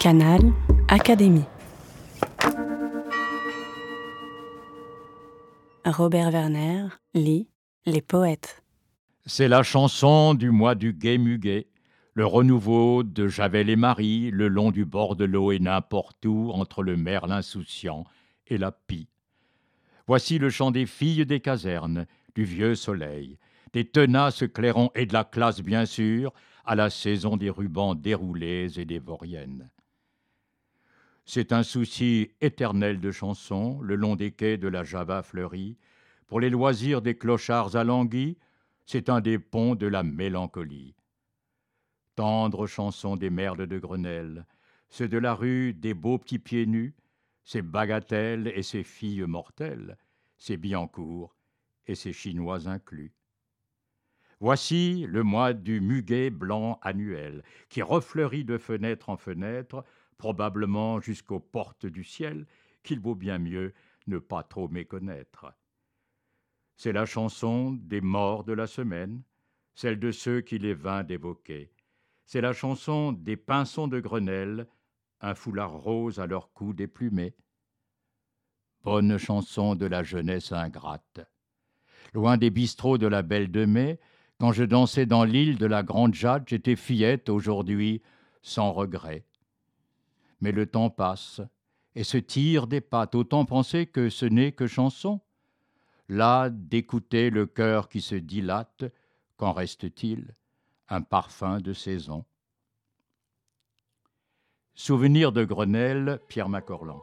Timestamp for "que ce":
93.86-94.26